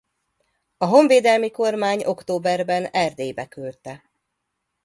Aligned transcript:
A 0.77 0.85
honvédelmi 0.85 1.51
kormány 1.51 2.03
októberben 2.05 2.85
Erdélybe 2.85 3.47
küldte. 3.47 4.03